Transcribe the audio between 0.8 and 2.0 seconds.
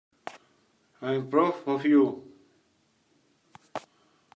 I'm proud of